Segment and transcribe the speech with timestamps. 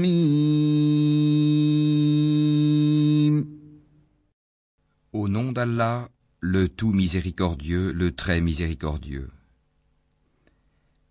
[0.00, 0.40] ميم
[5.12, 6.08] Au nom d'Allah,
[6.40, 9.28] le tout miséricordieux, le très miséricordieux.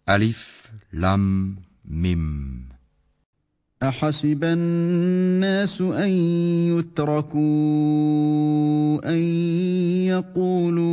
[0.07, 2.72] Alif, Lam, Mim.
[3.83, 6.09] أحسب الناس أن
[6.79, 7.39] يتركوا
[9.09, 9.17] أن
[10.11, 10.89] يقولوا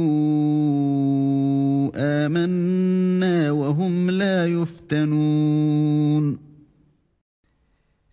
[1.96, 6.38] آمنا وهم لا يفتنون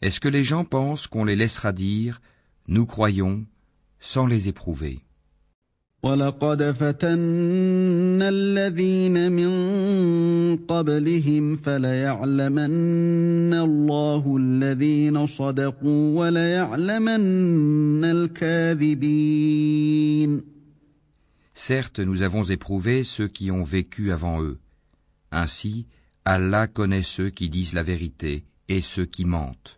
[0.01, 2.19] Est-ce que les gens pensent qu'on les laissera dire
[2.67, 3.45] Nous croyons
[3.99, 4.99] sans les éprouver
[6.03, 9.51] ولقد فتنا الذين من
[10.67, 19.43] قبلهم فليعلمن الله الذين صدقوا وليعلمن الكاذبين
[21.55, 24.57] Certes, nous avons éprouvé ceux qui ont vécu avant eux.
[25.31, 25.85] Ainsi,
[26.25, 29.76] Allah connaît ceux qui disent la vérité et ceux qui mentent.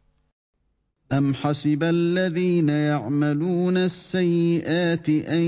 [1.12, 5.42] أم حسب الذين يعملون السيئات أن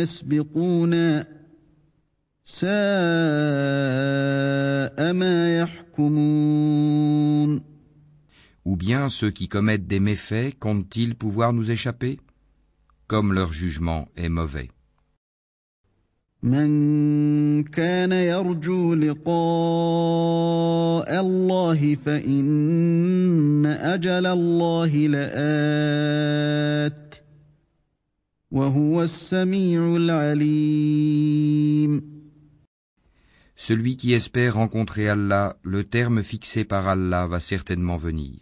[0.00, 1.26] يسبقونا
[2.44, 2.72] ساء
[5.12, 6.94] ما يحكمون
[8.64, 12.18] Ou bien ceux qui commettent des méfaits comptent-ils pouvoir nous échapper
[13.06, 14.68] Comme leur jugement est mauvais.
[16.44, 19.34] من كان يرجو لقاء
[21.20, 26.14] الله فإن أجل الله لآت
[28.50, 31.44] وهو السميع العليم
[33.56, 38.40] Celui qui espère rencontrer Allah, le terme fixé par Allah va certainement venir.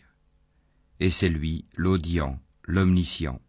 [0.98, 3.40] Et c'est lui, l'audient, l'omniscient.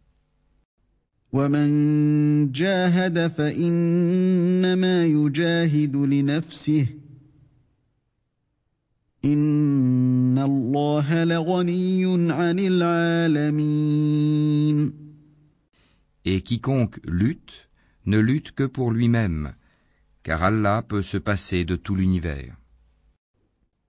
[1.32, 6.86] ومن جاهد فإنما يجاهد لنفسه
[9.24, 14.04] إن الله لغني عن العالمين
[16.26, 17.68] Et quiconque lutte,
[18.06, 19.52] ne lutte que pour lui-même,
[20.22, 22.56] car Allah peut se passer de tout l'univers.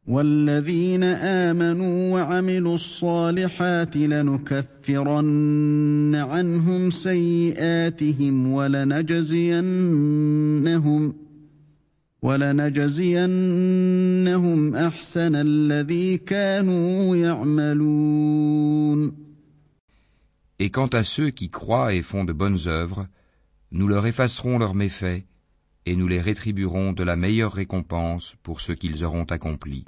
[0.09, 5.35] والذين آمنوا وعملوا الصالحات لنكفرن
[6.15, 9.63] عنهم سيئاتهم ولنجزينهم
[12.21, 13.25] ولنجزينهم
[14.75, 18.45] أحسن الذي كانوا يعملون
[20.57, 23.07] Et quant à ceux qui croient et font de bonnes œuvres,
[23.71, 25.25] nous leur effacerons leurs méfaits
[25.85, 29.85] et nous les rétribuerons de la meilleure récompense pour ce qu'ils auront accompli.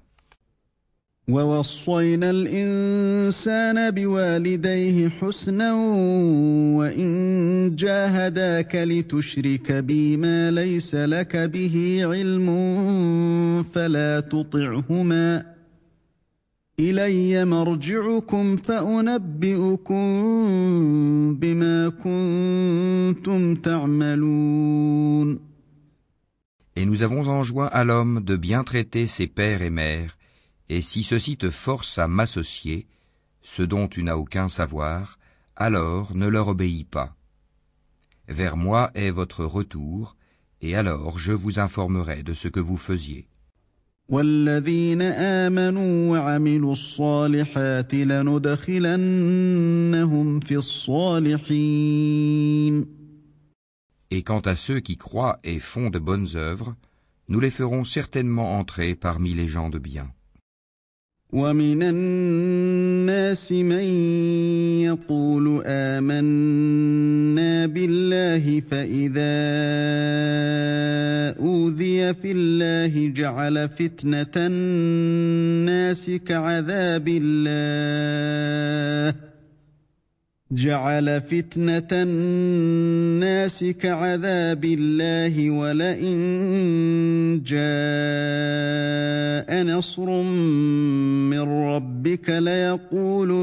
[1.29, 5.73] ووصينا الإنسان بوالديه حسنا
[6.77, 12.49] وإن جاهداك لتشرك بي ما ليس لك به علم
[13.63, 15.53] فلا تطعهما
[16.81, 20.05] إلي مرجعكم فأنبئكم
[21.41, 25.53] بما كنتم تعملون
[26.75, 30.17] Et nous avons enjoint à l'homme de bien traiter ses pères et mères,
[30.75, 32.87] Et si ceci te force à m'associer,
[33.43, 35.19] ce dont tu n'as aucun savoir,
[35.55, 37.15] alors ne leur obéis pas.
[38.27, 40.17] Vers moi est votre retour,
[40.63, 43.29] et alors je vous informerai de ce que vous faisiez.
[54.11, 56.75] Et quant à ceux qui croient et font de bonnes œuvres,
[57.29, 60.11] nous les ferons certainement entrer parmi les gens de bien.
[61.33, 63.85] ومن الناس من
[64.85, 69.33] يقول آمنا بالله فإذا
[71.41, 79.32] أوذي في الله جعل فتنة الناس كعذاب الله.
[80.53, 86.13] جعل فتنة الناس كعذاب الله ولئن
[87.47, 87.63] جاء
[89.65, 90.23] نصر
[91.33, 93.41] من ربك ليقولن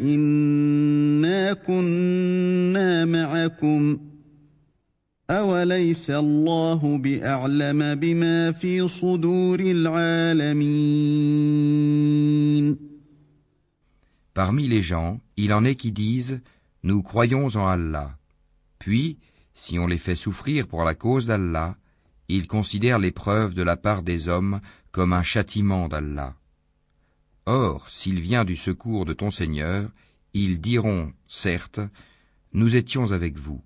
[0.00, 3.98] إنا كنا معكم.
[5.30, 10.54] أوليس الله بأعلم بما في صدور العالمين؟
[14.34, 16.42] Parmi les gens, il en est qui disent
[16.82, 18.18] Nous croyons en Allah.
[18.80, 19.18] Puis,
[19.54, 21.76] si on les fait souffrir pour la cause d'Allah,
[22.28, 24.60] ils considèrent l'épreuve de la part des hommes
[24.90, 26.34] comme un châtiment d'Allah.
[27.46, 29.88] Or, s'il vient du secours de ton Seigneur,
[30.36, 31.78] Ils diront, certes,
[32.52, 33.62] nous étions avec vous.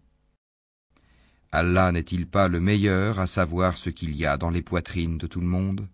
[1.51, 5.27] Allah n'est-il pas le meilleur à savoir ce qu'il y a dans les poitrines de
[5.27, 5.89] tout le monde?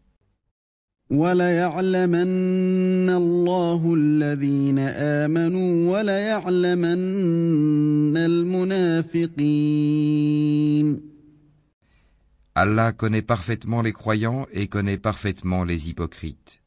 [12.54, 16.63] Allah connaît parfaitement les croyants et connaît parfaitement les hypocrites.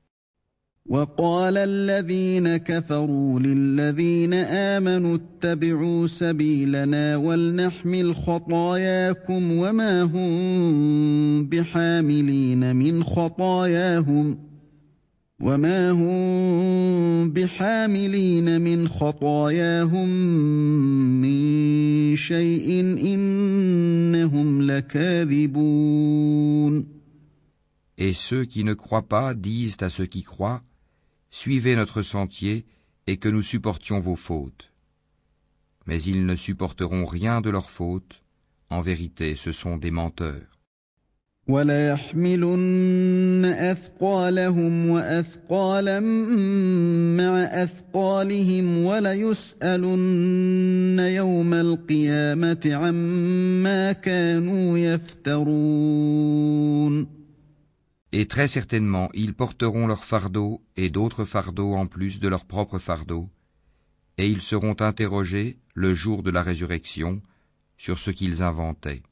[0.90, 14.38] وقال الذين كفروا للذين آمنوا اتبعوا سبيلنا ولنحمل خطاياكم وما هم بحاملين من خطاياهم
[15.42, 20.10] وما هم بحاملين من خطاياهم
[21.22, 26.08] من شيء إنهم لكاذبون.
[28.00, 30.62] Et ceux qui ne croient pas disent à ceux qui croient
[31.44, 32.66] Suivez notre sentier
[33.06, 34.74] et que nous supportions vos fautes.
[35.86, 38.24] Mais ils ne supporteront rien de leurs fautes.
[38.72, 40.58] En vérité, ce sont des menteurs.
[58.14, 62.80] Et très certainement, ils porteront leur fardeau et d'autres fardeaux en plus de leur propre
[62.80, 63.30] fardeau,
[64.18, 67.22] et ils seront interrogés le jour de la résurrection
[67.78, 69.04] sur ce qu'ils inventaient.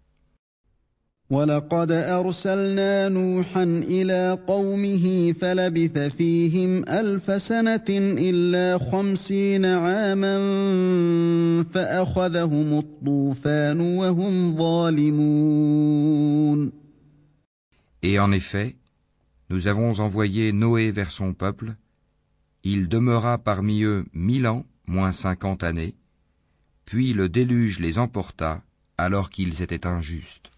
[18.01, 18.75] Et en effet,
[19.49, 21.75] nous avons envoyé Noé vers son peuple,
[22.63, 25.95] il demeura parmi eux mille ans, moins cinquante années,
[26.85, 28.63] puis le déluge les emporta
[28.97, 30.51] alors qu'ils étaient injustes.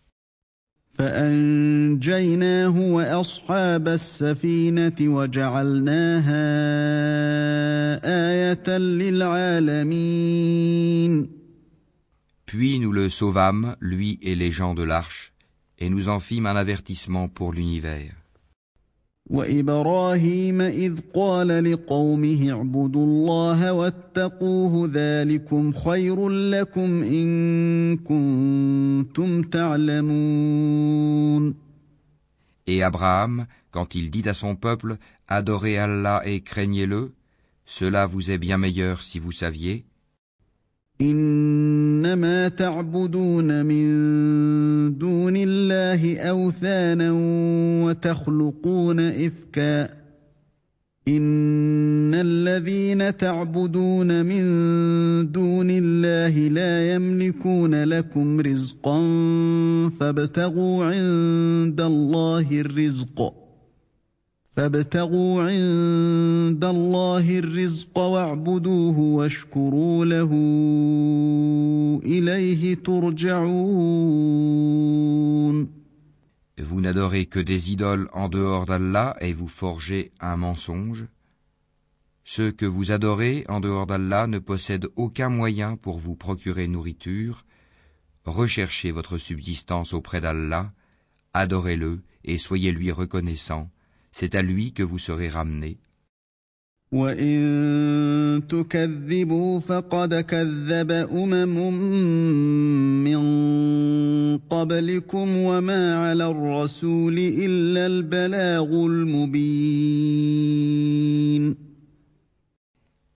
[12.46, 15.34] Puis nous le sauvâmes, lui et les gens de l'arche,
[15.78, 18.17] et nous en fîmes un avertissement pour l'univers.
[19.30, 30.88] وابراهيم اذ قال لقومه اعبدوا الله واتقوه ذلكم خير لكم ان كنتم تعلمون
[32.70, 34.98] Et Abraham, quand il dit à son peuple,
[35.30, 37.14] Adorez Allah et craignez-le,
[37.66, 39.86] cela vous est bien meilleur si vous saviez.
[41.02, 43.88] إنما تعبدون من
[44.98, 47.12] دون الله أوثانا
[47.86, 49.84] وتخلقون إفكا.
[51.08, 54.44] إن الذين تعبدون من
[55.32, 59.00] دون الله لا يملكون لكم رزقا
[60.00, 63.47] فابتغوا عند الله الرزق.
[76.58, 81.06] Vous n'adorez que des idoles en dehors d'Allah et vous forgez un mensonge.
[82.24, 87.46] Ceux que vous adorez en dehors d'Allah ne possèdent aucun moyen pour vous procurer nourriture.
[88.26, 90.74] Recherchez votre subsistance auprès d'Allah,
[91.36, 93.70] adorez-le et soyez lui reconnaissant
[94.20, 95.78] c'est à lui que vous serez ramenés.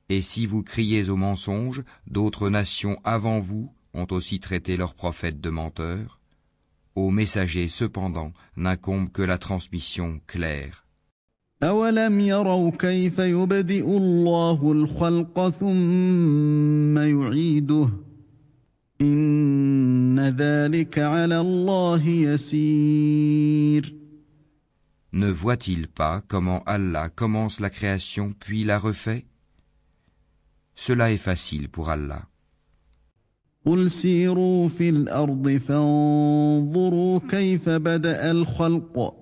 [0.10, 5.42] Et si vous criez au mensonge, d'autres nations avant vous ont aussi traité leurs prophètes
[5.42, 6.20] de menteurs.
[6.94, 10.81] Aux messagers, cependant, n'incombe que la transmission claire.
[11.64, 17.90] أولم يروا كيف يبدئ الله الخلق ثم يعيده
[19.02, 24.02] إن ذلك على الله يسير
[25.14, 29.26] Ne voit-il pas comment Allah commence la création puis la refait
[30.76, 32.24] Cela est facile pour Allah.
[33.66, 39.21] قل سيروا في الأرض فانظروا كيف بدأ الخلق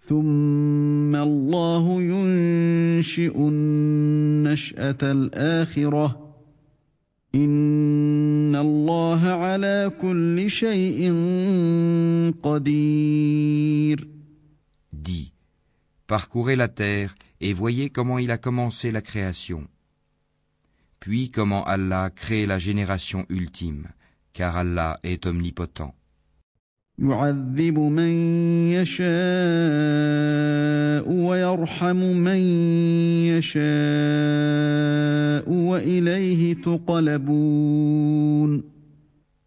[0.00, 6.34] ثم الله ينشئ النشأة الآخرة
[7.34, 11.12] إن الله على كل شيء
[12.42, 14.08] قدير
[14.92, 15.32] Dis,
[16.06, 19.66] parcourez la terre et voyez comment il a commencé la création.
[21.04, 23.88] puis comment Allah crée la génération ultime,
[24.32, 25.94] car Allah est omnipotent.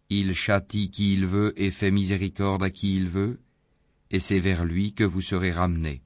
[0.09, 3.37] Il châtie qui il veut et fait miséricorde à qui il veut,
[4.09, 6.01] et c'est vers lui que vous serez ramenés.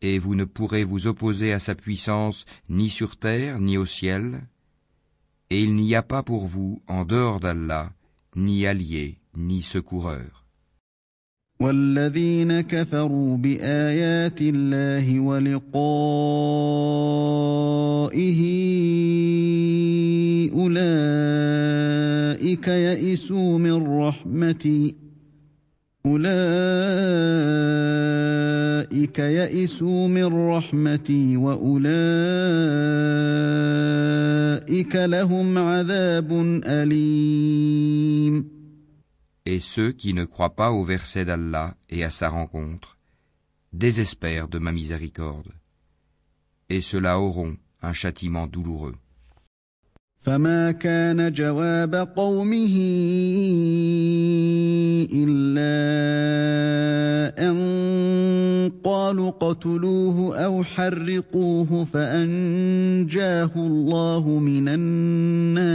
[0.00, 4.40] Et vous ne pourrez vous opposer à sa puissance ni sur terre ni au ciel,
[5.50, 7.92] et il n'y a pas pour vous, en dehors d'Allah,
[8.34, 10.41] ni allié, ni secoureur.
[11.62, 15.62] والذين كفروا بآيات الله ولقائه
[20.54, 21.08] أولئك
[22.68, 24.94] يئسوا من رحمتي.
[26.06, 26.38] أولئك
[29.18, 31.86] يئسوا من رحمتي وأولئك
[34.96, 38.61] لهم عذاب أليم.
[39.45, 42.97] Et ceux qui ne croient pas au verset d'Allah et à sa rencontre
[43.73, 45.51] désespèrent de ma miséricorde.
[46.69, 48.95] Et ceux-là auront un châtiment douloureux.
[50.19, 52.77] فما كان جواب قومه
[55.13, 55.77] إلا
[57.49, 65.67] أن قالوا قتلوه أو حرقوه فأنجاه الله من النار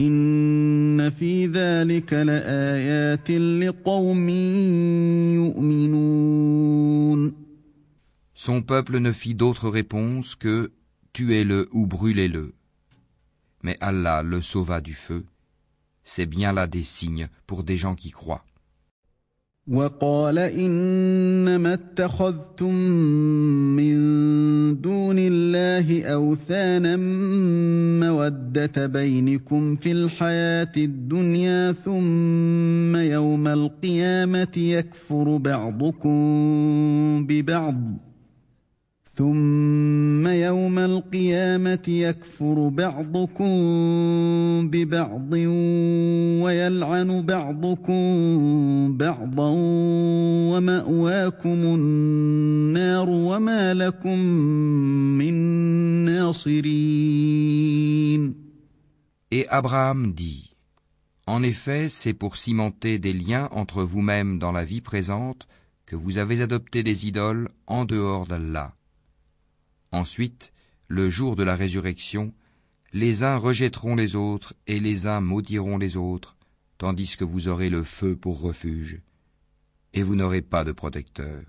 [0.00, 4.28] إن في ذلك لآيات لقوم
[5.34, 7.32] يؤمنون
[8.34, 10.70] Son peuple ne fit d'autre réponse que
[11.12, 12.54] tuez-le ou brûlez-le.
[13.64, 15.26] Mais Allah le sauva du feu.
[16.04, 18.44] C'est bien là des signes pour des gens qui croient.
[19.67, 22.73] وقال إنما اتخذتم
[23.79, 23.95] من
[24.81, 26.97] دون الله أوثانا
[27.99, 36.15] مودة بينكم في الحياة الدنيا ثم يوم القيامة يكفر بعضكم
[37.27, 37.97] ببعض.
[39.15, 43.53] ثم يوم القيامة يكفر بعضكم
[44.69, 45.35] ببعض.
[46.42, 49.50] ويلعن بعضكم بعضا
[50.52, 54.18] ومأواكم النار وما لكم
[55.18, 55.34] من
[56.04, 57.48] ناصرين
[59.30, 60.48] Et Abraham dit,
[61.26, 65.46] En effet, c'est pour cimenter des liens entre vous-mêmes dans la vie présente
[65.84, 68.74] que vous avez adopté des idoles en dehors d'Allah.
[69.92, 70.54] Ensuite,
[70.86, 72.32] le jour de la résurrection,
[72.93, 76.37] les uns rejetteront les autres et les uns maudiront les autres,
[76.77, 79.01] tandis que vous aurez le feu pour refuge,
[79.93, 81.41] et vous n'aurez pas de protecteur.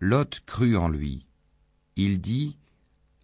[0.00, 1.26] Lot crut en lui.
[1.96, 2.57] Il dit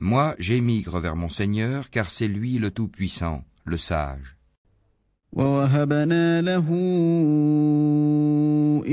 [0.03, 4.35] Moi j'émigre vers mon Seigneur, car c'est lui le Tout-Puissant, le Sage.
[5.33, 6.65] ووهبنا له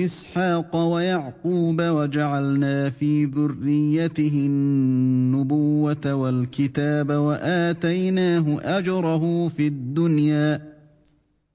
[0.04, 10.69] اسحاق ويعقوب وجعلنا في ذريته النبوه والكتاب واتيناه اجره في الدنيا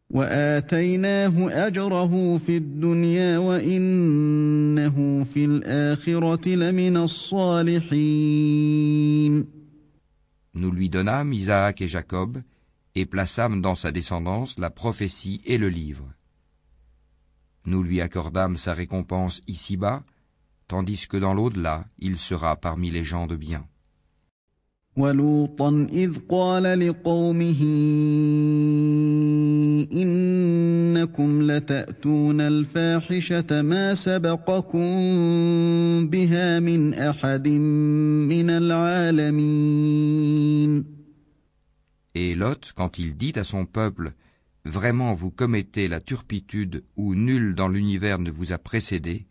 [0.09, 8.31] واتيناه اجره في الدنيا وانه في الاخره لمن الصالحين
[10.53, 12.41] Nous lui donnâmes Isaac et Jacob,
[12.93, 16.11] et plaçâmes dans sa descendance la prophétie et le livre.
[17.65, 20.03] Nous lui accordâmes sa récompense ici-bas,
[20.67, 23.65] tandis que dans l'au-delà, il sera parmi les gens de bien.
[24.97, 27.61] ولوطا إذ قال لقومه
[29.93, 34.87] إنكم لتأتون الفاحشة ما سبقكم
[36.07, 39.81] بها من أحد من العالمين
[42.13, 44.11] Et Lot, quand il dit à son peuple,
[44.65, 49.25] Vraiment vous commettez la turpitude où nul dans l'univers ne vous a précédé,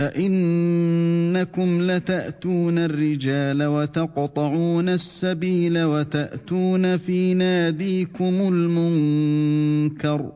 [0.00, 10.32] أئنكم لتأتون الرجال وتقطعون السبيل وتأتون في ناديكم المنكر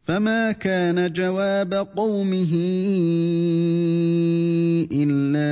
[0.00, 2.48] فما كان جواب قومه
[4.92, 5.50] إلا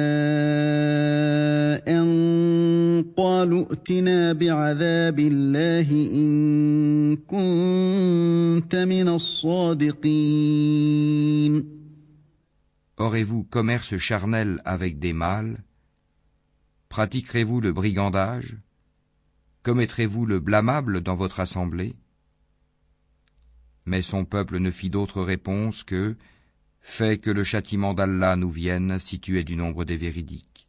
[1.89, 10.19] أن قالوا ائتنا بعذاب الله إن كنت من الصادقين
[12.99, 15.63] Aurez-vous commerce charnel avec des mâles?
[16.89, 18.57] Pratiquerez-vous le brigandage?
[19.63, 21.95] Commettrez-vous le blâmable dans votre assemblée?
[23.87, 26.17] Mais son peuple ne fit d'autre réponse que
[26.81, 30.67] Fais que le châtiment d'Allah nous vienne si tu es du nombre des véridiques.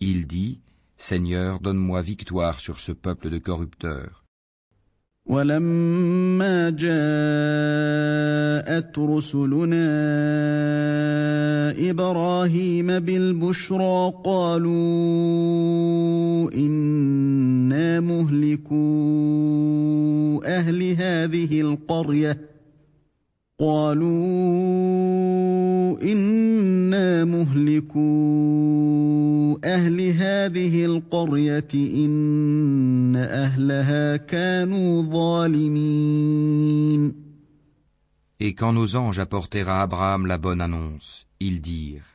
[0.00, 0.60] Il dit,
[0.96, 4.21] Seigneur, donne-moi victoire sur ce peuple de corrupteurs.
[5.32, 6.92] ولما جاءت
[8.98, 9.92] رسلنا
[11.90, 14.72] إبراهيم بالبشرى قالوا
[16.54, 18.72] إنا مهلكو
[20.44, 22.51] أهل هذه القرية
[23.61, 24.07] قالوا
[26.01, 27.99] انا مهلكو
[29.63, 36.47] اهل هذه القريه ان اهلها كانوا ظالمين
[38.39, 42.05] Et quand nos anges apportèrent à Abraham la bonne annonce, ils dirent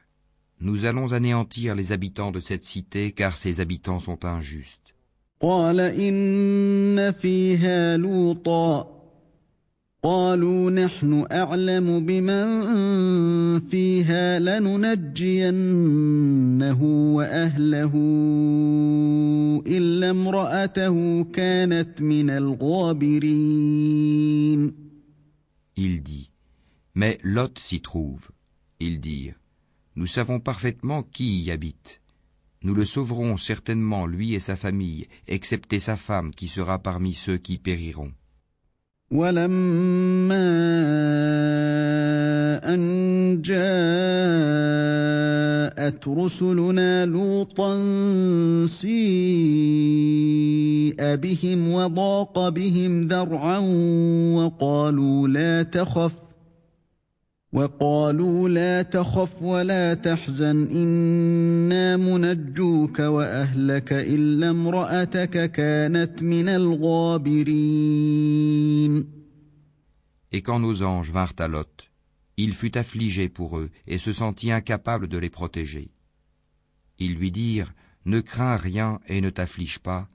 [0.61, 4.95] Nous allons anéantir les habitants de cette cité car ses habitants sont injustes.
[5.41, 8.96] قال إن فيها لوطا
[10.07, 15.53] قالوا نحن اعلم بمن فيها لننجينه
[17.15, 17.93] واهله
[19.67, 23.63] الا امراته كانت من الغابرين
[25.77, 26.31] Il dit
[26.97, 28.29] Mais Lot s'y trouve.
[28.81, 29.39] Ils dirent
[29.95, 32.01] Nous savons parfaitement qui y habite.
[32.65, 37.39] Nous le sauverons certainement, lui et sa famille, excepté sa femme qui sera parmi ceux
[37.39, 38.13] qui périront.
[39.12, 40.48] ولما
[42.64, 43.68] أن جاءت
[46.08, 47.76] رسلنا لوطا
[48.66, 48.96] سيء
[51.16, 53.60] بهم وضاق بهم ذرعا
[54.36, 56.27] وقالوا لا تخف
[57.53, 67.63] وقالوا لا تخف ولا تحزن إنا منجوك وأهلك إلا امرأتك كانت من الغابرين
[70.35, 71.91] Et quand nos anges vinrent à Lot,
[72.39, 75.91] il fut affligé pour eux et se sentit incapable de les protéger.
[76.99, 77.75] Ils lui dirent
[78.07, 80.09] Ne crains rien et ne t'afflige pas,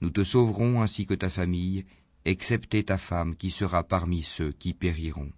[0.00, 1.84] nous te sauverons ainsi que ta famille,
[2.24, 5.32] excepté ta femme qui sera parmi ceux qui périront.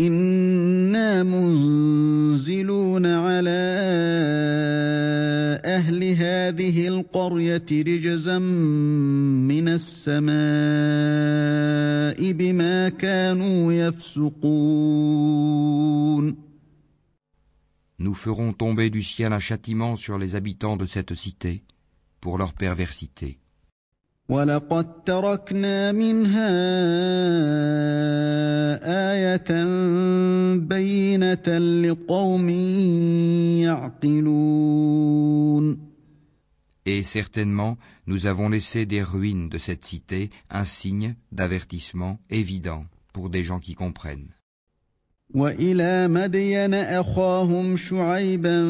[0.00, 3.66] إنا منزلون على
[5.64, 10.26] أهل هذه القرية رجزا من السماء
[12.32, 15.16] بما كانوا يفسقون
[17.98, 21.62] Nous ferons tomber du ciel un châtiment sur les habitants de cette cité
[22.20, 23.38] pour leur perversité.
[24.30, 26.50] ولقد تركنا منها
[29.12, 29.64] آية
[30.56, 32.48] بينة لقوم
[34.08, 34.76] يعقلون
[36.88, 43.28] Et certainement, nous avons laissé des ruines de cette cité un signe d'avertissement évident pour
[43.28, 44.30] des gens qui comprennent.
[45.36, 48.64] والى مدين اخاهم شعيبا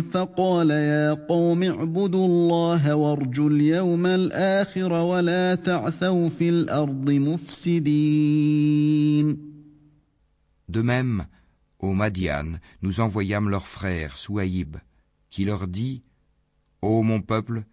[0.00, 8.72] فقال يا قوم اعبدوا الله وارجوا اليوم الاخر ولا تعثوا في الارض مفسدين
[10.68, 11.26] De même,
[11.78, 14.78] au Madian, nous envoyâmes leur frère Souaïb,
[15.28, 16.02] qui leur dit
[16.80, 17.64] Ô mon peuple,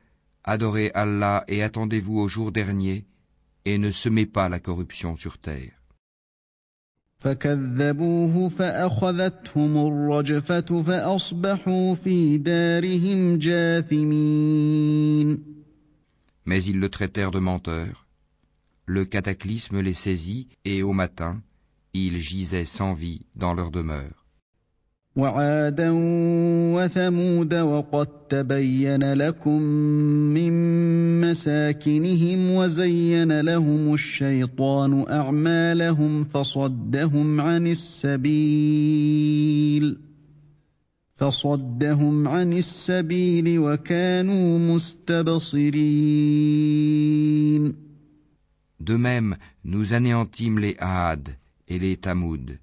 [0.44, 3.06] adorez Allah et attendez-vous au jour dernier,
[3.64, 5.80] et ne semez pas la corruption sur terre.
[7.20, 14.80] فكذبوه فاخذتهم الرجفه فاصبحوا في دارهم جاثمين
[16.46, 18.08] Mais ils le traitèrent de menteur.
[18.86, 21.42] Le cataclysme les saisit, et au matin,
[21.94, 24.23] ils gisaient sans vie dans leur demeure.
[25.17, 25.91] وعادا
[26.75, 29.63] وثمود وقد تبين لكم
[30.35, 30.53] من
[31.21, 38.95] مساكنهم وزين لهم الشيطان أعمالهم فصدهم عن السبيل
[41.15, 46.15] فصدهم عن السبيل وكانوا مستبصرين
[48.81, 51.29] De même, nous anéantîmes les Ahad
[51.69, 52.59] et les Tamoud.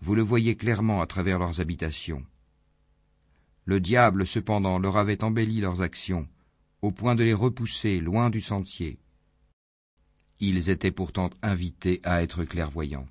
[0.00, 2.24] Vous le voyez clairement à travers leurs habitations.
[3.64, 6.26] Le diable cependant leur avait embelli leurs actions,
[6.82, 8.98] au point de les repousser loin du sentier.
[10.40, 13.06] Ils étaient pourtant invités à être clairvoyants.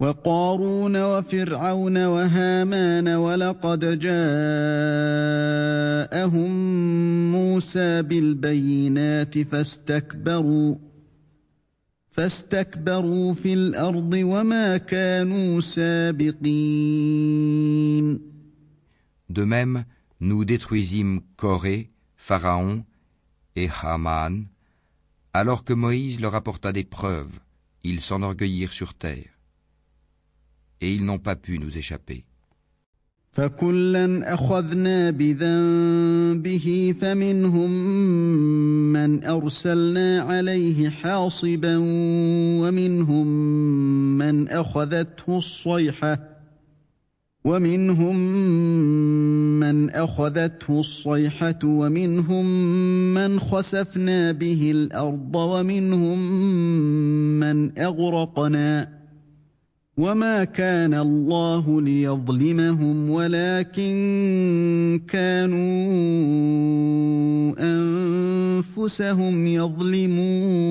[0.00, 4.12] وقارون وفرعون وهامان ولقد جاءهم
[7.32, 10.74] موسى بالبينات فاستكبروا
[12.16, 17.12] فاستكبروا في الارض وما كانوا سابقين
[19.30, 19.84] De même,
[20.20, 22.84] nous détruisîmes Corée, Pharaon
[23.56, 24.46] et Haman,
[25.32, 27.38] alors que Moïse leur apporta des preuves,
[27.82, 29.32] ils s'enorgueillirent sur terre.
[30.82, 32.24] et ils n'ont pas pu nous échapper.
[33.37, 37.71] فكلا أخذنا بذنبه فمنهم
[38.93, 41.77] من أرسلنا عليه حاصبا
[42.61, 43.27] ومنهم
[44.17, 46.19] من أخذته الصيحة
[47.45, 48.17] ومنهم
[49.59, 52.45] من أخذته الصيحة ومنهم
[53.13, 56.19] من خسفنا به الأرض ومنهم
[57.39, 58.97] من أغرقنا
[59.96, 63.92] وما كان الله ليظلمهم ولكن
[65.08, 65.82] كانوا
[67.58, 70.62] انفسهم يظلمون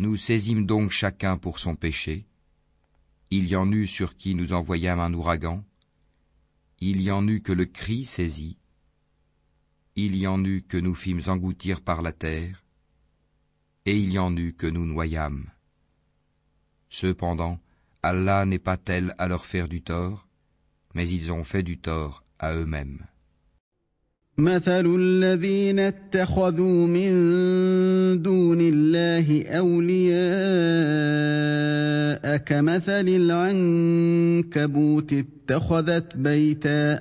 [0.00, 2.24] Nous saisîmes donc chacun pour son péché.
[3.32, 5.64] Il y en eut sur qui nous envoyâmes un ouragan.
[6.80, 8.58] Il y en eut que le cri saisit.
[9.96, 12.62] Il y en eut que nous fîmes engloutir par la terre.
[13.86, 15.50] Et il y en eut que nous noyâmes.
[16.92, 17.58] Cependant,
[18.02, 20.28] Allah n'est pas tel à leur faire du tort,
[20.94, 23.04] mais ils ont fait du tort à eux-mêmes.
[24.38, 27.10] مثل الذين اتخذوا من
[28.22, 30.18] دون الله أولياء
[32.36, 37.00] كمثل العنكبوت اتخذت بيتا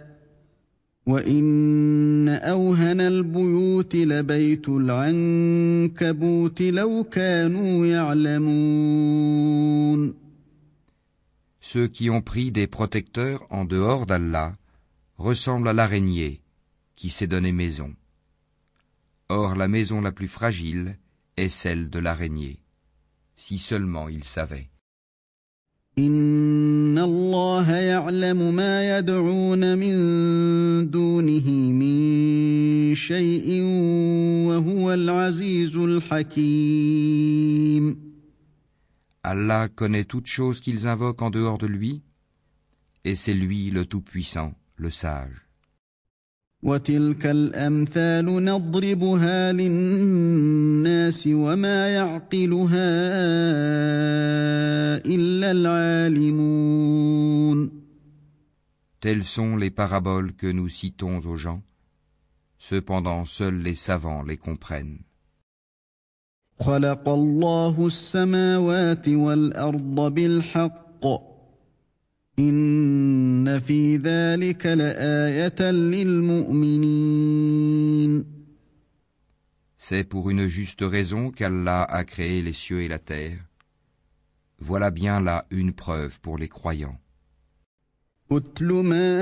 [1.07, 9.47] وإن أوهن البيوت لبيت العنكبوت لو كانوا يعلمون
[11.59, 14.55] Ceux qui ont pris des protecteurs en dehors d'Allah
[15.17, 16.41] ressemblent à l'araignée
[16.95, 17.93] qui s'est donné maison.
[19.29, 20.97] Or la maison la plus fragile
[21.35, 22.59] est celle de l'araignée,
[23.35, 24.69] si seulement ils savaient.
[39.22, 42.00] Allah connaît toutes choses qu'ils invoquent en dehors de lui,
[43.04, 45.46] et c'est lui le Tout-Puissant, le Sage.
[46.62, 52.90] وتلك الأمثال نضربها للناس وما يعقلها
[55.06, 57.02] إلا العالمون
[59.00, 61.60] Telles sont les paraboles que nous citons aux gens.
[62.58, 65.00] Cependant, seuls les savants les comprennent.
[66.60, 71.31] خلق الله السماوات والأرض بالحق
[72.39, 77.07] إن في ذلك لآية للمؤمنين
[79.79, 83.39] C'est pour une juste raison qu'Allah a créé les cieux et la terre.
[84.59, 86.99] Voilà bien là une preuve pour les croyants.
[88.36, 89.12] اتل ما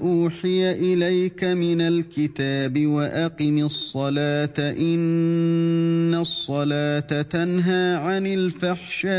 [0.00, 9.12] اوحي اليك من الكتاب واقم الصلاه ان الصلاه تنهى عن الفحشاء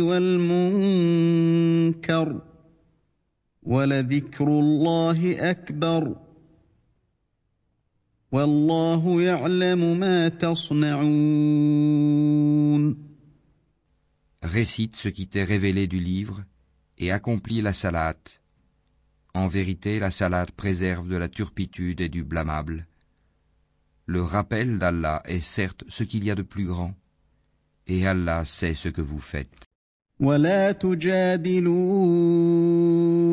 [0.00, 1.20] والمنكر
[3.62, 6.14] ولذكر الله اكبر
[8.32, 11.12] والله يعلم ما تصنعون
[14.42, 16.44] récite ce qui t'est révélé du livre
[16.98, 18.40] et accomplis la salate.
[19.34, 22.86] En vérité, la salate préserve de la turpitude et du blâmable.
[24.06, 26.94] Le rappel d'Allah est certes ce qu'il y a de plus grand,
[27.86, 29.71] et Allah sait ce que vous faites.
[30.22, 31.82] ولا تجادلوا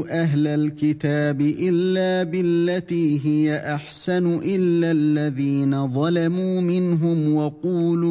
[0.09, 8.09] أهل الكتاب إلا بالتي هي أحسن إلا الذين ظلموا منهم وقولوا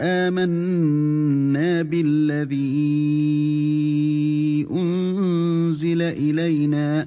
[0.00, 2.54] آمنا بالذي
[4.70, 7.06] أنزل إلينا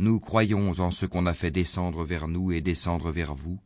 [0.00, 3.60] nous croyons en ce qu'on a fait descendre vers nous et descendre vers vous,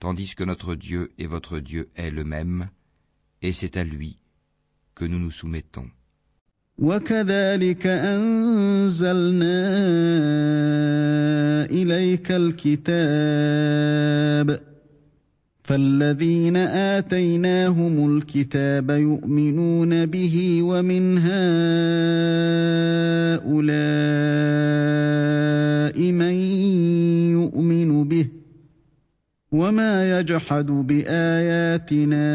[0.00, 2.68] tandis que notre Dieu et votre Dieu est le même,
[3.40, 4.18] et c'est à lui
[4.94, 5.88] que nous nous soumettons.
[15.64, 21.32] فالذين آتيناهم الكتاب يؤمنون به ومن هؤلاء
[26.12, 26.34] من
[27.32, 28.26] يؤمن به
[29.52, 32.26] وما يجحد بآياتنا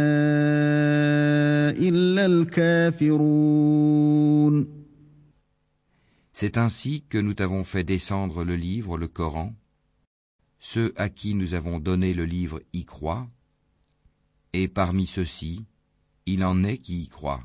[1.71, 3.77] إلا الكافرون
[6.33, 9.55] C'est ainsi que nous t'avons fait descendre le livre, le Coran,
[10.59, 13.27] Ceux à qui nous avons donné le livre y croient,
[14.53, 15.65] et parmi ceux-ci,
[16.25, 17.43] il en est qui y croient.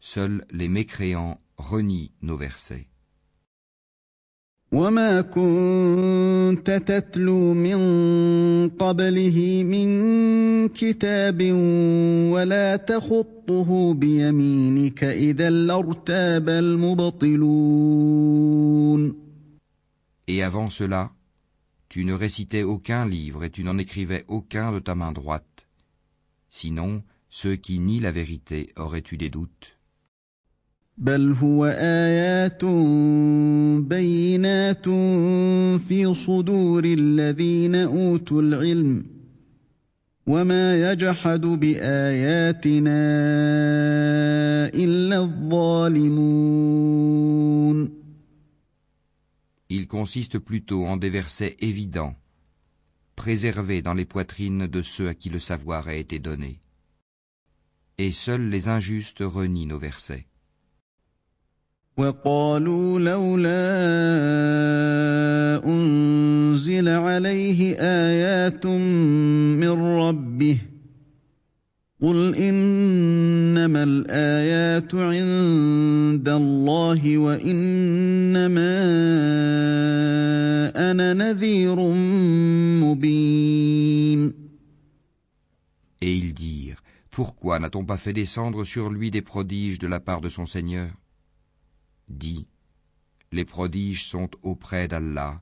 [0.00, 2.88] Seuls les mécréants renient nos versets.
[20.26, 21.12] Et avant cela,
[21.88, 25.66] tu ne récitais aucun livre et tu n'en écrivais aucun de ta main droite.
[26.50, 29.78] Sinon, ceux qui nient la vérité auraient eu des doutes.
[49.70, 52.14] Il consiste plutôt en des versets évidents,
[53.16, 56.60] préservés dans les poitrines de ceux à qui le savoir a été donné.
[57.98, 60.26] Et seuls les injustes renient nos versets.
[72.03, 78.75] قل إنما الآيات عند الله وإنما
[80.91, 81.75] أنا نذير
[82.83, 84.33] مبين
[86.01, 90.19] Et ils dirent, Pourquoi n'a-t-on pas fait descendre sur lui des prodiges de la part
[90.19, 90.91] de son Seigneur
[92.09, 92.45] Dis,
[93.31, 95.41] Les prodiges sont auprès d'Allah,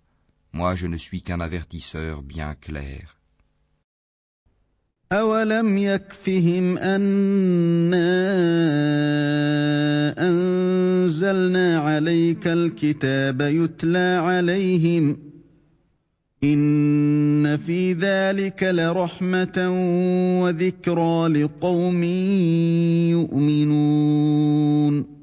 [0.54, 3.15] moi je ne suis qu'un avertisseur bien clair.
[5.12, 8.12] أولم يكفهم أنا
[10.20, 15.18] أنزلنا عليك الكتاب يتلى عليهم
[16.44, 19.58] إن في ذلك لرحمة
[20.44, 22.04] وذكرى لقوم
[23.12, 25.22] يؤمنون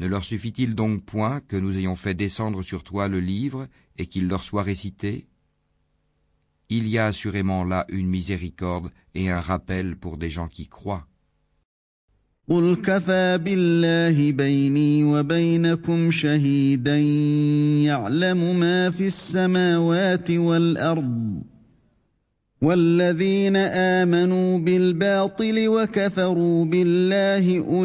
[0.00, 4.06] Ne leur suffit-il donc point que nous ayons fait descendre sur toi le livre et
[4.06, 5.26] qu'il leur soit récité
[6.68, 11.06] il y a assurément là une miséricorde et un rappel pour des gens qui croient.
[12.48, 16.98] قل كفى بالله بيني وبينكم شهيدا
[17.88, 21.42] يعلم ما في السماوات والارض
[22.62, 27.80] والذين امنوا بالباطل وكفروا بالله اولئك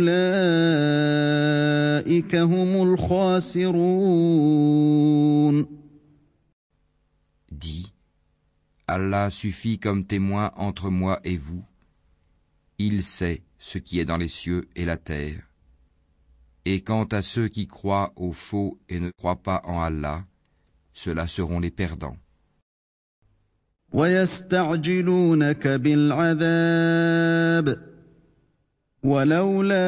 [2.35, 3.79] هم الخاسرون
[8.86, 11.64] Allah suffit comme témoin entre moi et vous.
[12.78, 15.42] Il sait ce qui est dans les cieux et la terre.
[16.66, 20.24] Et quant à ceux qui croient au faux et ne croient pas en Allah,
[20.92, 22.16] ceux-là seront les perdants.
[29.03, 29.85] ولولا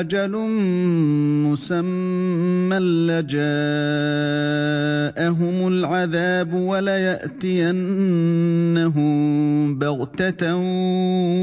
[0.00, 0.32] أجل
[1.46, 3.38] مسمى لجاءهم
[5.68, 7.84] العذاب وليأتينهم
[9.78, 10.56] بغتة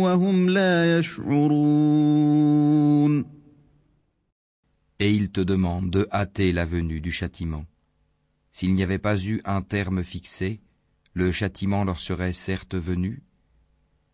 [0.03, 2.51] وهم لا يشعرون
[5.03, 7.65] Et ils te demandent de hâter la venue du châtiment.
[8.53, 10.61] S'il n'y avait pas eu un terme fixé,
[11.15, 13.23] le châtiment leur serait certes venu,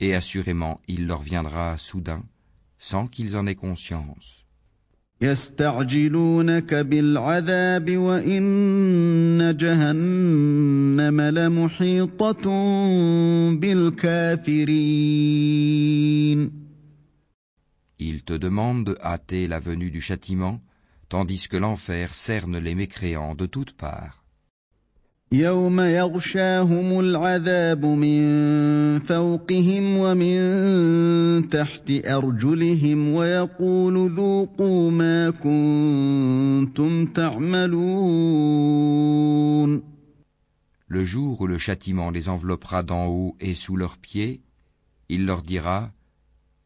[0.02, 2.24] et assurément il leur viendra soudain,
[2.78, 4.44] sans qu'ils en aient conscience.
[18.00, 20.60] Ils te demandent de hâter la venue du châtiment,
[21.08, 24.21] tandis que l'enfer cerne les mécréants de toutes parts.
[25.31, 37.77] يوم يغشاهم العذاب من فوقهم ومن تحت ارجلهم ويقول ذوقوا ما كنتم تعملون
[40.89, 44.39] Le jour où le châtiment les enveloppera d'en haut et sous leurs pieds,
[45.09, 45.91] il leur dira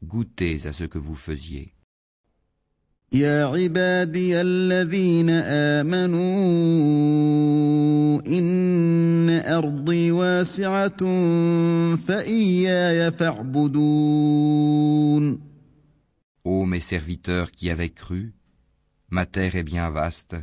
[0.04, 1.74] Goûtez à ce que vous faisiez.
[3.14, 6.22] يا عبادي الذين آمنوا
[8.28, 11.06] إن أرضي واسعة
[11.96, 14.32] فإياي فاعبدون
[16.44, 18.34] Ô mes serviteurs qui avez cru,
[19.10, 20.36] ma terre est bien vaste,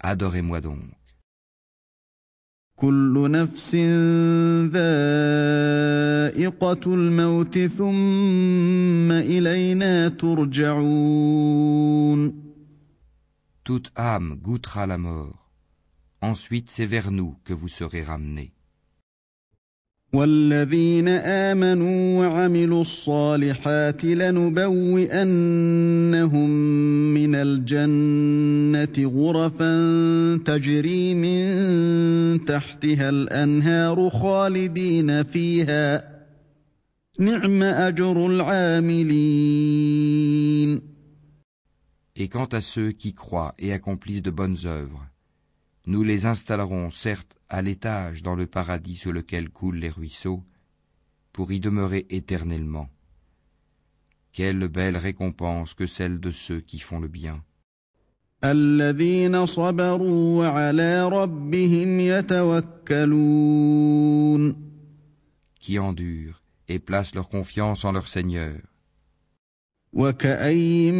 [0.00, 0.80] adorez-moi donc.
[2.84, 3.74] كل نفس
[4.76, 4.84] ذائقة
[6.94, 11.64] الموت ثم إلينا ترجعون
[13.64, 15.50] Toute âme goûtera la mort.
[16.20, 18.52] Ensuite, c'est vers nous que vous serez ramenés.
[20.13, 25.29] والذين آمنوا وعملوا الصالحات لنبوئنهم
[27.13, 29.73] من الجنة غرفا
[30.45, 36.19] تجري من تحتها الأنهار خالدين فيها.
[37.19, 39.29] نعم أجر العاملين.
[42.15, 45.05] Et quant à ceux qui croient et accomplissent de bonnes œuvres,
[45.89, 50.43] Nous les installerons certes à l'étage dans le paradis sur lequel coulent les ruisseaux,
[51.33, 52.89] pour y demeurer éternellement.
[54.31, 57.43] Quelle belle récompense que celle de ceux qui font le bien.
[65.59, 68.68] Qui endurent et placent leur confiance en leur Seigneur.
[69.94, 70.94] وكأين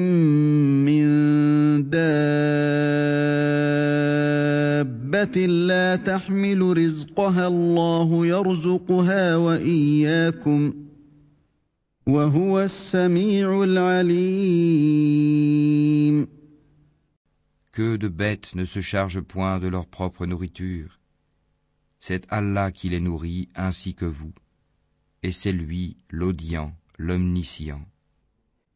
[0.85, 1.05] من
[1.91, 2.07] دابة
[5.47, 10.75] لا تحمل رزقها الله يرزقها وإياكم
[12.07, 15.15] وهو السميع العليم
[17.73, 21.01] Que de bêtes ne se chargent point de leur propre nourriture.
[21.99, 24.33] C'est Allah qui les nourrit ainsi que vous.
[25.25, 27.85] Et c'est lui l'audient, l'omniscient.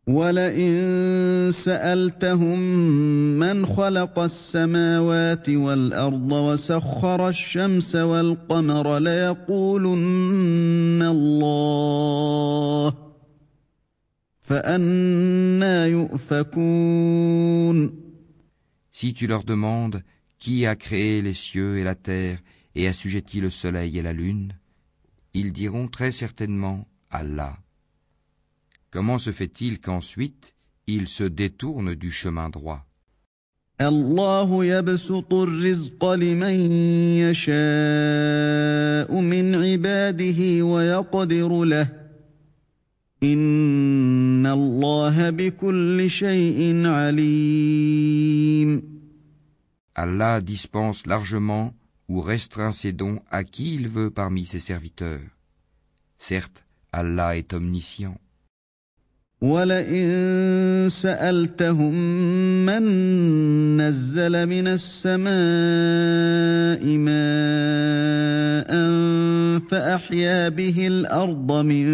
[0.07, 2.59] ولئن سألتهم
[3.39, 9.93] من خلق السماوات والأرض وسخر الشمس والقمر ليقولن
[11.01, 12.93] الله
[14.41, 17.33] فأنا يؤفكون
[18.91, 20.03] Si tu leur demandes
[20.37, 22.39] qui a créé les cieux et la terre
[22.75, 24.53] et assujetti le soleil et la lune,
[25.33, 27.62] ils diront très certainement Allah.
[28.92, 30.54] Comment se fait-il qu'ensuite
[30.86, 32.84] ils se détournent du chemin droit
[33.80, 36.72] الله يبسط الرزق لمن
[37.22, 41.88] يشاء من عباده ويقدر له
[43.22, 48.82] إن الله بكل شيء عليم
[49.94, 51.74] Allah dispense largement
[52.08, 55.20] ou restreint ses dons à qui il veut parmi ses serviteurs.
[56.18, 58.16] Certes, Allah est omniscient.
[59.43, 61.93] ولئن سألتهم
[62.65, 62.83] من
[63.77, 65.33] نزل من السماء
[66.97, 68.71] ماء
[69.67, 71.87] فأحيا به الأرض من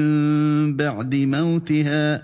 [0.77, 2.23] بعد موتها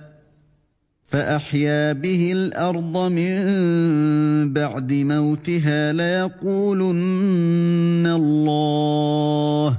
[1.04, 6.94] فأحيا به الأرض من بعد موتها ليقولن
[8.08, 9.78] الله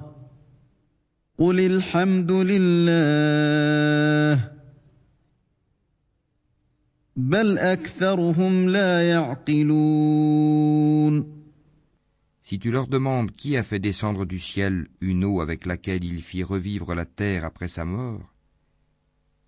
[1.38, 2.96] قل الحمد لله
[12.43, 16.21] Si tu leur demandes qui a fait descendre du ciel une eau avec laquelle il
[16.21, 18.33] fit revivre la terre après sa mort,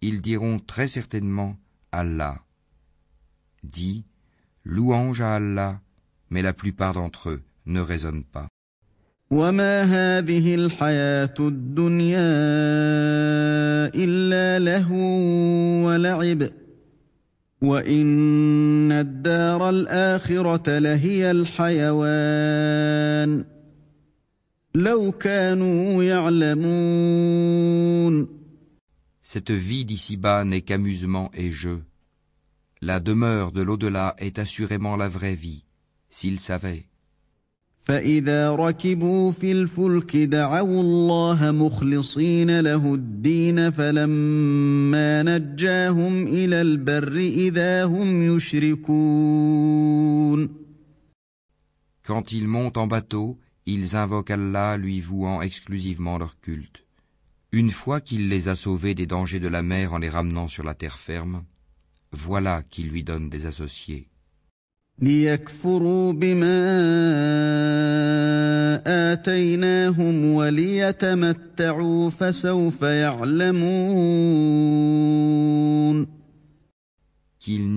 [0.01, 1.57] ils diront très certainement
[1.93, 2.37] Allah.
[3.63, 4.03] Dis,
[4.65, 5.79] louange à Allah,
[6.29, 8.47] mais la plupart d'entre eux ne raisonnent pas.
[9.31, 12.33] وما هذه الحياة الدنيا
[13.95, 14.97] إلا لهو
[15.87, 16.56] ولعب
[17.63, 22.63] وإن الدار الآخرة لهي الحيوان
[24.75, 27.23] لو كانوا يعلمون
[29.23, 31.81] Cette vie d'ici-bas n'est qu'amusement et jeu.
[32.81, 35.63] La demeure de l'au-delà est assurément la vraie vie,
[36.09, 36.89] s'ils savaient.
[37.87, 48.21] فإذا ركبوا في الفلك دعوا الله مخلصين له الدين فلما نجاهم إلى البر إذا هم
[48.35, 49.43] يشركون
[52.05, 56.85] Quand ils montent en bateau, ils invoquent Allah lui vouant exclusivement leur culte.
[57.53, 60.63] Une fois qu'il les a sauvés des dangers de la mer en les ramenant sur
[60.63, 61.43] la terre ferme,
[62.11, 64.07] voilà qu'il lui donne des associés.
[65.00, 65.30] Qu'ils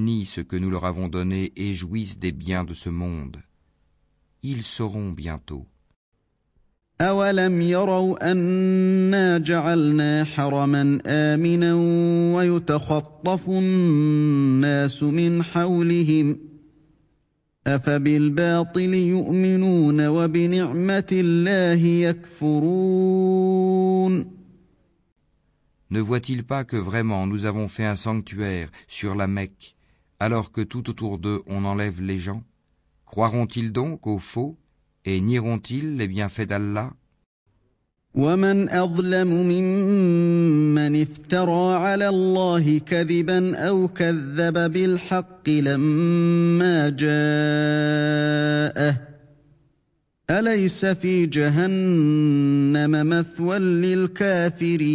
[0.04, 3.38] nient ce que nous leur avons donné et jouissent des biens de ce monde.
[4.42, 5.68] Ils sauront bientôt.
[7.02, 11.74] أولم يروا أنا جعلنا حرما آمنا
[12.36, 16.51] ويتخطف الناس من حولهم
[17.67, 23.57] أفبالباطل يؤمنون وبنعمة الله يكفرون
[25.89, 29.77] Ne voient-ils pas que vraiment nous avons fait un sanctuaire sur la Mecque,
[30.19, 32.43] alors que tout autour d'eux on enlève les gens
[33.05, 34.57] Croiront-ils donc au faux
[35.05, 36.93] et nieront-ils les bienfaits d'Allah
[38.17, 47.17] ومن أظلم ممن افترى على الله كذبا أو كذب بالحق لما جاءه
[50.31, 54.87] أليس في جهنم مثوى للكافرين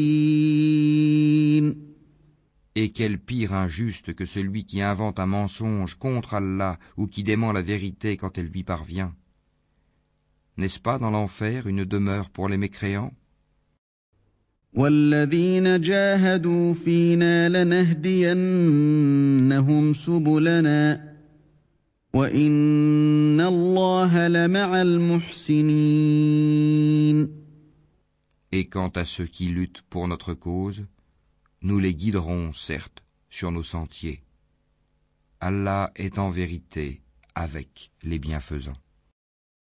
[2.74, 7.52] Et quel pire injuste que celui qui invente un mensonge contre Allah ou qui dément
[7.52, 9.14] la vérité quand elle lui parvient
[10.57, 13.13] N'est-ce pas dans l'enfer une demeure pour les mécréants?
[28.53, 30.87] Et quant à ceux qui luttent pour notre cause,
[31.63, 34.23] nous les guiderons, certes, sur nos sentiers.
[35.41, 37.03] Allah est en vérité
[37.35, 38.77] avec les bienfaisants.